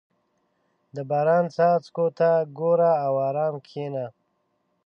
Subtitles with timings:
[0.95, 4.05] •د باران څاڅکو ته ګوره او ارام کښېنه.